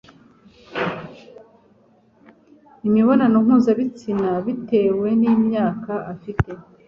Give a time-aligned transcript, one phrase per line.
[2.87, 6.49] imibonano mpuzabitsina bitewe n'imyaka afite.